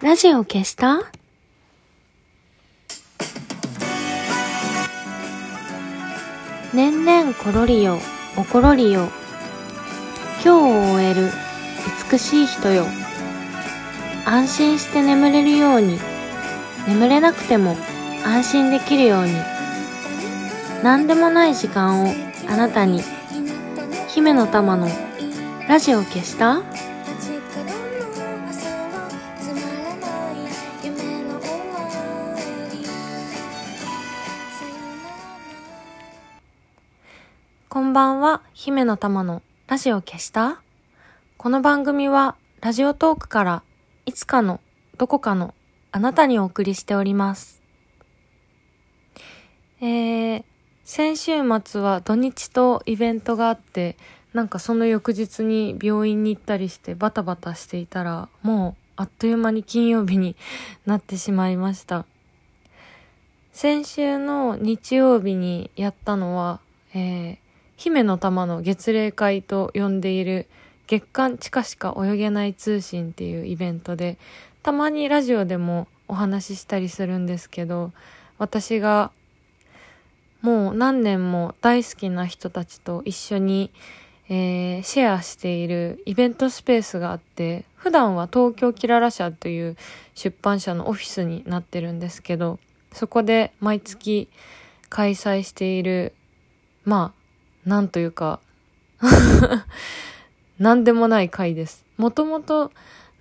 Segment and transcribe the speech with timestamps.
[0.00, 1.00] ラジオ消した？
[6.72, 7.98] 年々ころりよ、
[8.36, 9.08] おころりよ。
[10.34, 11.32] 今日を終える
[12.12, 12.86] 美しい人よ。
[14.24, 15.98] 安心して眠れるように、
[16.86, 17.76] 眠れなくても
[18.24, 19.32] 安心できるように。
[20.84, 22.14] 何でもない時間を
[22.48, 23.02] あなたに。
[24.06, 24.88] 姫の玉の
[25.68, 26.62] ラジオ消した？
[37.98, 40.62] ばんは、姫の玉のラジオ消した？
[41.36, 43.64] この番組はラジオトークから
[44.06, 44.60] いつかの
[44.98, 45.52] どこかの
[45.90, 47.60] あなたにお送りしております。
[49.80, 50.44] えー、
[50.84, 51.32] 先週
[51.64, 53.96] 末は土日とイベントがあって、
[54.32, 60.36] なんかその翌日に病院に行ったりしてバタバタしていたら、もうあっという間に金曜日に
[60.86, 62.04] なってしまいました。
[63.50, 66.60] 先週の日曜日にやったのは、
[66.94, 67.38] えー、
[67.78, 70.48] 姫の玉の月例会と呼んでいる
[70.88, 74.18] 月刊地下しか泳げない通信っていうイベントで、
[74.64, 77.92] たまにラジオでもお話ししたりするんですけど、
[78.36, 79.12] 私が
[80.42, 83.70] もう何年も大好きな人たちと一緒に、
[84.28, 89.76] えーシェアしているイベントスペースがあって、普段は東京キララ社という
[90.14, 92.58] 出版社のオフィスになってるんですけど、
[92.92, 94.28] そこで毎月
[94.88, 96.12] 開催している、
[96.84, 97.17] まあ、
[97.68, 98.40] なんというか、
[100.58, 101.84] なんでもない会です。
[101.96, 102.72] もともと、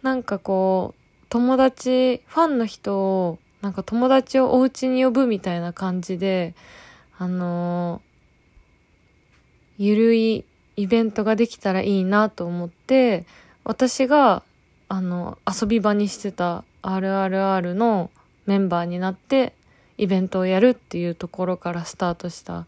[0.02, 6.56] なんかこう、友達、ファンの人を、なんか友達をお家に呼ぶみたいな感じで、
[7.20, 8.08] あのー
[9.80, 10.44] ゆるい
[10.76, 13.26] イベントができたらいいなと思って、
[13.64, 14.44] 私が、
[14.89, 18.09] あの、遊び場にしてた RRR の
[18.45, 19.54] メンバーになって、
[19.98, 22.66] イベントをやるっていうところからスタートした、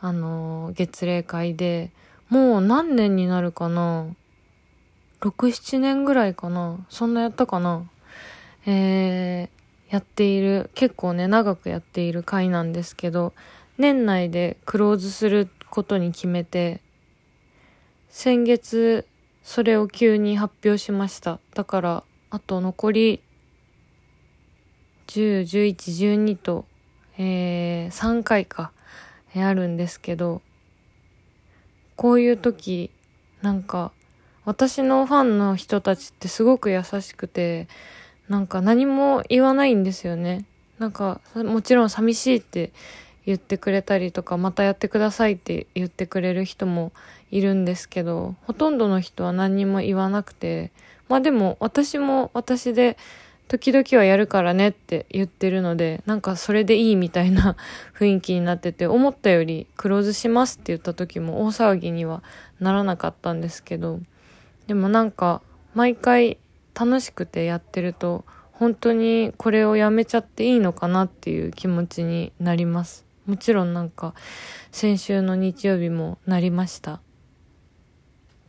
[0.00, 1.90] あの月例会で、
[2.28, 4.06] もう何年になるかな
[5.20, 6.78] ?6、7年ぐらいかな？
[6.88, 7.88] そんなやったかな？
[8.66, 13.32] えー、やっている、結構ね、長くやっている会なんですけど、
[13.78, 16.80] 年内でクローズすることに決めて、
[18.08, 19.06] 先月、
[19.42, 21.40] それを急に発表しました。
[21.54, 23.22] だから、あと残り、
[25.08, 25.74] 10、11、
[26.24, 26.66] 12と、
[27.18, 28.72] えー、3回か、
[29.36, 30.42] あるんですけど、
[31.96, 32.90] こういう時、
[33.42, 33.92] なんか、
[34.44, 37.68] 私のファンの人たちってすごく優しくて、
[38.28, 40.44] なんか何も言わないんですよね。
[40.78, 42.72] なんか、もちろん寂しいって
[43.26, 46.90] 言ってくれたりとか、またやってくださいって言ってくれる人も
[47.30, 50.72] いるんですけど、ほとんどの人は何にも言わなくて、
[51.08, 52.96] まあでも私も私で
[53.50, 57.56] 時々はやるからねって言ってるので、なんかそれでいいみたいな
[57.98, 62.22] 雰囲気になってて、思ったよりクローズしますって言った時も大騒ぎには
[62.60, 63.98] ならなかったんですけど、
[64.68, 65.42] でもなんか
[65.74, 66.38] 毎回
[66.78, 73.04] 楽しくてやってると、本当にこれをやめちゃっていいのかなっていう気持ちになります。
[73.26, 74.14] もちろんなんか
[74.70, 77.00] 先週の日曜日もなりました。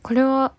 [0.02, 0.52] これは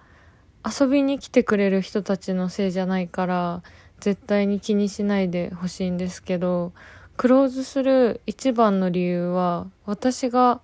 [0.65, 3.63] 遊びに来てくれる人たちのせいじゃないから
[4.03, 6.73] 絶対に気にしないでほしいんですけど
[7.15, 10.59] クローズする一番の理由は私が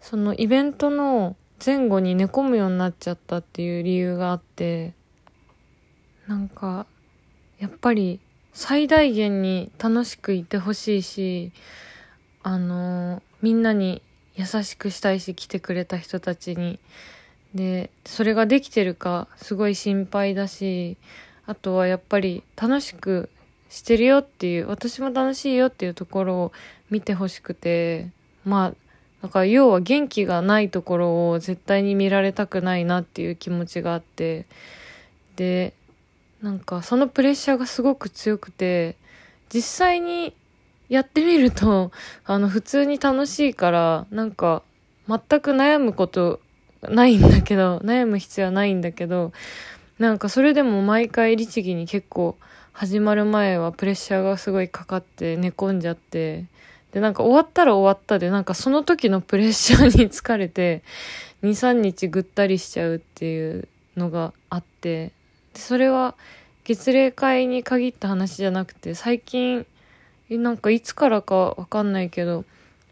[0.00, 4.94] そのイベントの前後に寝込むようになっちゃったっていう理由があって
[6.28, 6.86] なんか
[7.58, 8.20] やっぱり
[8.52, 11.50] 最大限に楽しくいてほしいし
[12.44, 14.00] あのみんなに
[14.36, 16.78] 優しくしたいし来てくれた人たちに。
[17.54, 20.98] でそれができてるかすごい心配だし
[21.46, 23.28] あとはやっぱり楽しく
[23.68, 26.52] してるよっていう私も楽しいよっていうところを
[26.90, 28.10] 見てほしくて
[28.44, 28.74] まあ
[29.22, 34.46] だか要は元気がないところを絶対に見られたくないなっていう気持ちがあって
[35.36, 35.72] で
[36.42, 38.96] なんかそのプレッシャーがすごく強くて
[39.48, 40.34] 実際に
[40.88, 41.90] やってみると
[42.24, 44.62] あの普通に楽しいからなんか
[45.08, 46.40] 全く悩むこと
[46.82, 49.32] ないんだけど、悩む必要はないんだけど、
[49.98, 52.36] なんかそれでも毎回律儀に結構
[52.72, 56.44] 始まる前はプレッシャーがすごいかかって寝込んじゃって、
[56.92, 60.82] でなんか終わったら終わったでなんかその時のプレッシャーに疲れて
[61.42, 65.12] 2、3日ぐったりしちゃうっていうのがあって、
[65.54, 66.14] でそれは
[66.64, 69.66] 月例会に限った話じゃなくて最近、
[70.28, 72.44] なんかいつからかわかんないけど、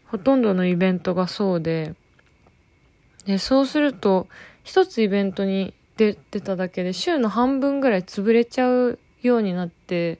[0.07, 1.93] ほとんどのイベントがそうで、
[3.25, 4.27] で、そうすると、
[4.63, 10.19] 一つイベントに出てただけで、週の半分ぐらい潰れちゃうようになって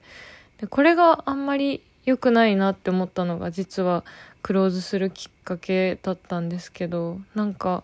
[0.58, 4.04] でこれがあんまり良くないなって思ったのが実は
[4.42, 7.82] クローズするきっかけだったんですけどなんか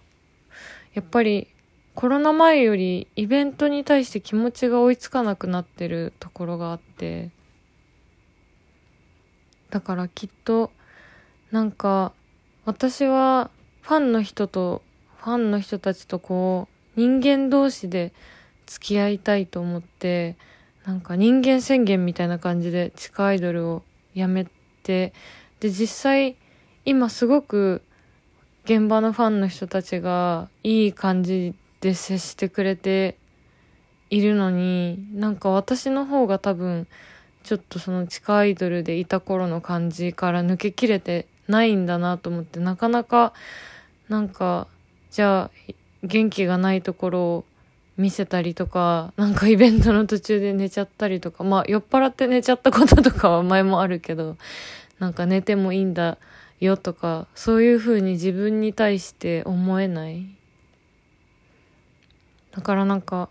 [0.94, 1.48] やっぱり
[1.94, 7.30] コロナ前よりイベントに対して気持ちが追いつかなくなってるところがあって
[9.70, 10.70] だからきっと
[11.50, 12.12] なんか
[12.64, 13.50] 私は
[13.82, 14.82] ファンの人と
[15.18, 18.12] ファンの人たちとこう人間同士で
[18.66, 20.36] 付き合いたいと思って
[20.84, 23.82] なんか人間宣言みたいな感じで地下アイドルを
[24.14, 24.46] やめ
[24.82, 25.12] て
[25.60, 26.36] で実際
[26.84, 27.82] 今すごく
[28.64, 33.16] 現場のファンの人たちがいい感じで接してくれて
[34.10, 36.86] いるのになんか私の方が多分
[37.44, 43.32] ちょっとその地下アイドルでいた頃の感じから抜けきれてないんだなと思ってなかなか
[44.08, 44.68] なんか
[45.10, 45.72] じゃあ
[46.02, 47.44] 元気がないところを
[47.96, 54.37] 見せたりとかなんかイベントの途中で寝ちゃったりとかまあ酔っ払って寝ちゃったこととかは前もあるけど
[54.99, 56.19] なんか寝てもいいんだ
[56.60, 60.26] よとかそういう風に自分に対して思えない。
[62.55, 63.28] だからなんか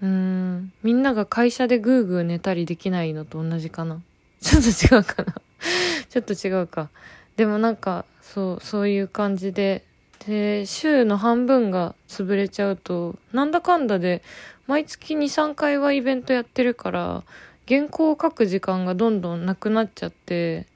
[0.00, 4.00] うーんみんなが会社でグーグー寝たりできないのと同じかな。
[4.40, 5.34] ちょっと違うかな。
[6.08, 6.88] ちょっと違うか。
[7.36, 9.84] でもなんかそうそういう感じで
[10.26, 14.22] で週の半分が潰れちゃうとなんだかんだで
[14.66, 17.22] 毎月23回はイベントやってるから
[17.68, 20.66] 原稿を書く時間がどんどんなくなっちゃって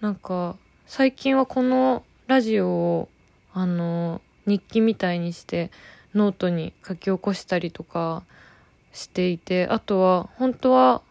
[0.00, 3.08] なんか最近はこのラジオを
[3.52, 5.70] あの日記みたいにして
[6.14, 8.22] ノートに書き起こしたりとか
[8.92, 11.02] していてあとは本当は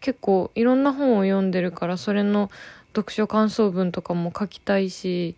[0.00, 2.50] 結構いろんな本を読んでるからそれの
[2.94, 5.36] 読書感想文とかも書きたいし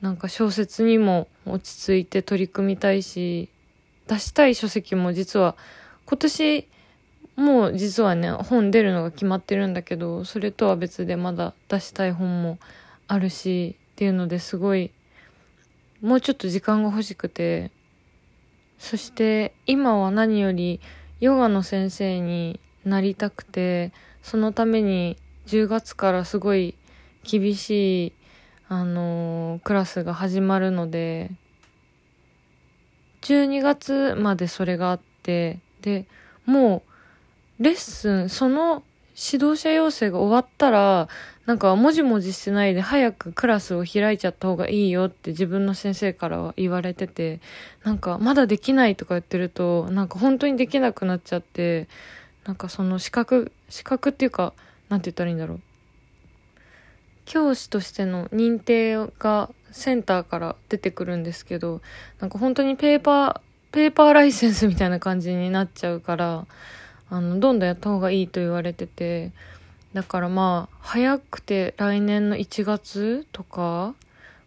[0.00, 3.48] なんか小説にも落ち着いて取り組みたいし
[4.06, 5.56] 出したい書籍も実は
[6.06, 6.68] 今年
[7.36, 12.58] もう実はね本出るのが決まってるんだけどそれとは別でまだ出したい本も
[13.08, 14.90] あるしっていうのですごい
[16.00, 17.70] もうちょっと時間が欲しくて
[18.78, 20.80] そして今は何より
[21.20, 23.92] ヨガの先生になりたくて
[24.22, 26.74] そのために10月からすごい
[27.22, 28.12] 厳しい
[28.70, 31.30] あのー、クラスが始まるので
[33.22, 36.06] 12月までそれがあってで
[36.46, 36.82] も
[37.58, 38.82] うレッスンその
[39.14, 41.08] 指導者養成が終わったら
[41.46, 47.40] なんかもじもじしてないで早くクラスを開いちゃった方がいいよって自分の先生からは言われてて、
[47.82, 51.88] なんかまだできないとか言ってると、なんか本当にできなくなっちゃって、
[52.44, 54.52] なんかその資格、資格っていうか、
[54.88, 55.60] なんて言ったらいいんだろう。
[57.30, 61.80] 教師としての認定がセンターから出てくるんですけど、
[62.18, 63.40] なんか本当にペーパー、
[63.70, 66.46] ペーパーライセンスみたいな感じになっちゃうから、
[67.08, 69.30] あの、どんどんやった方がいいと言われてて、
[69.92, 73.94] だからまあ早くて来年の1月とか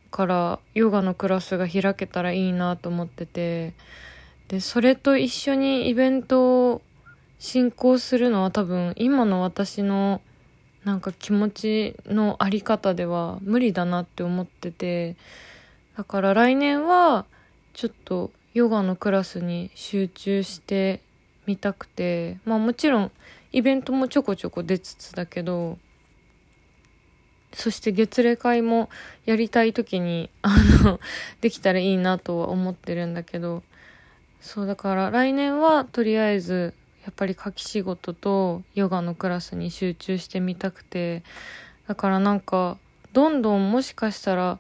[0.09, 3.74] からヨガのクラスが開けたらいいなと思ってて
[4.47, 6.81] でそれと一緒にイベントを
[7.39, 10.21] 進行するのは多分今の私の
[10.85, 15.15] なんか気持ちのあり方では無理だなって思ってて
[15.97, 17.25] だから来年は
[17.74, 21.01] ちょっとヨガのクラスに集中して
[21.45, 23.12] みたくてまあもちろん
[23.53, 25.77] イベントもちょこちょこ出つつだけど、
[27.54, 28.90] そして月例会も
[29.25, 30.99] やりたい時に、あの、
[31.40, 33.61] できたらいいなとは思ってるんだけど、
[34.42, 36.73] そうだから来年はとりあえず、
[37.04, 41.24] やっぱり書き仕事とヨガのクラスに集中してみたくて、
[41.88, 42.78] だからなんか、
[43.12, 44.60] どんどんもしかしたら、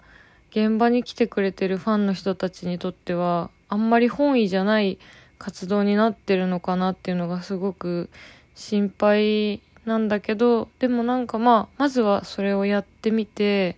[0.51, 4.99] 現場に来てくれてるファンの人たちにとっては、あんまり本意じゃない
[5.39, 8.09] 活動になってるのかなっていうのがすごく
[8.55, 13.77] 心配なんだけどでもなんかまあまずはそれをやってみて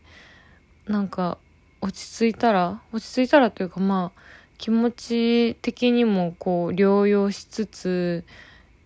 [0.86, 1.40] なんか
[1.82, 4.22] 落ち着いたら落ち着いたらというかまあ
[4.58, 8.24] 気持ち的にもこう療養しつつ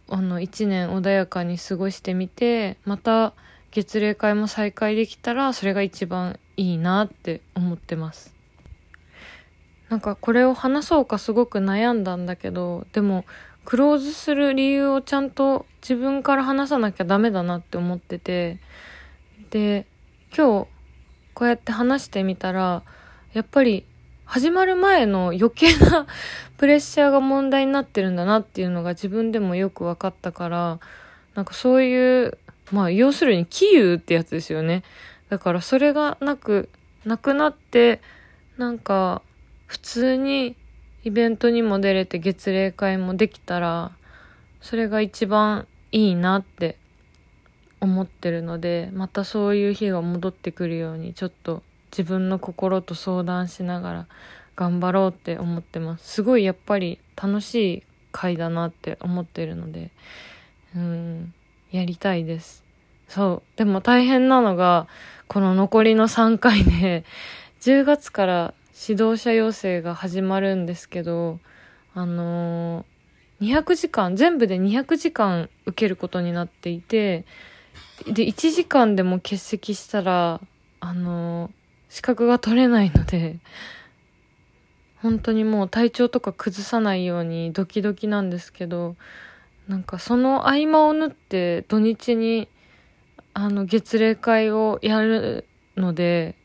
[0.09, 3.33] あの1年穏やかに過ごしてみてまた
[3.71, 8.35] 月例会も再開できたらそれが一番いいなって思ってます。
[9.89, 13.25] なんかこれを話そうかすごく悩んだんだけどでも
[13.69, 18.59] クローズする理由をちゃんと自分から話さなきゃダメだなって思ってて、
[19.51, 19.85] で、
[20.35, 20.67] 今日
[21.35, 22.81] こうやって話してみたら、
[23.33, 23.85] やっぱり
[24.29, 26.05] 始まる前の余計な
[26.57, 30.79] プレッシャーが問題になってるんだなっていうのが自分でもよく分かったから、
[31.33, 32.37] なんかそういう、
[32.71, 34.83] まあ要するに杞憂ってやつですよね。
[35.29, 36.69] だからそれがなく、
[37.05, 38.01] なくなって、
[38.59, 39.23] なんか
[39.65, 40.55] 普通に
[41.03, 43.93] イベントにも出れて月例会もできたら、
[44.61, 46.77] それが一番いいなって
[47.81, 54.07] 思ってるのでまたそういう日が戻ってくるようにちょっと自分の心と相談しながら
[54.55, 56.07] 頑張ろうって思ってます。
[56.07, 59.91] すごいやっぱり楽しい回だなって思ってるので
[60.75, 61.33] うん
[61.71, 62.63] やりたいです。
[63.07, 63.57] そう。
[63.57, 64.87] でも大変なのが
[65.27, 67.03] この残りの3回で
[67.61, 68.53] 10月から
[68.89, 71.39] 指導者養成が始まるんですけど
[71.93, 77.25] あのー、200時間全部で200時間受けることになっていて
[78.05, 80.39] で1時間でも欠席したら
[80.79, 81.51] あの、
[81.89, 83.37] 資格が取れないので
[85.01, 88.95] 本当にもう体調とか崩さないようにドキドキなんですけど
[89.67, 92.47] なんかその合間を縫って土日に
[93.33, 95.45] あの月例会をやる
[95.77, 96.35] ので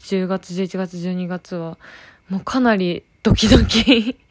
[0.00, 1.78] 10月11月12月は
[2.28, 4.16] もうかなりドキドキ。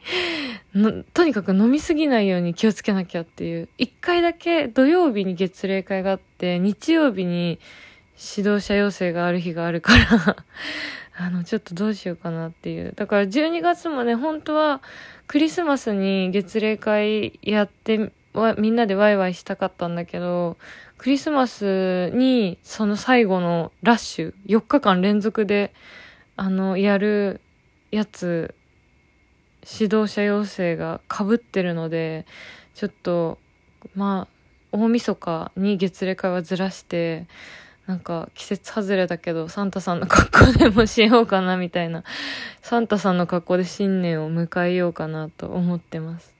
[1.14, 3.68] とにかく飲みすぎないように気をつけなきゃっていう。
[3.78, 7.58] 一回だけ土曜日に月例会があって日曜日に
[8.18, 10.36] 指導者要請がある日があるから
[11.18, 12.92] あの、ちょっとどうしようかなっていう。
[12.94, 14.82] だから12月もね、本当は
[15.26, 18.12] クリスマスに月例会やって
[18.58, 20.56] みんなでワイワイしたかったんだけど、
[20.98, 25.72] クリスマスにその最後のラッシュ、4日間連続で、
[26.36, 27.40] あの、やる
[27.90, 28.54] やつ、
[29.80, 32.26] 指導者要請が被ってるので、
[32.74, 33.38] ちょっと、
[33.94, 34.36] まあ、
[34.72, 37.26] 大晦日に月例会はずらして、
[37.86, 42.02] なんか季節外れだけどサンタさんの格好でもしようかなみたいな、
[42.62, 46.34] サンタさんの格好で新年を迎えようかなと思ってます。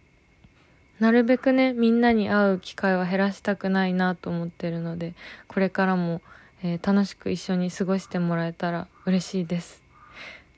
[0.98, 5.14] なるべくね、みんなに会う機会は減らしたくないなと思ってるので、
[5.46, 6.22] これからも、
[6.62, 9.82] えー、楽しく一緒に過ごしてもらえたら嬉しいです。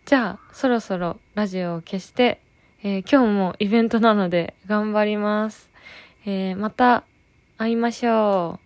[0.06, 2.40] じゃあ、そろそろラジオを消して、
[2.82, 5.68] えー、今日もイベントなので頑張ります。
[6.24, 7.02] えー、また
[7.58, 8.56] 会いましょう。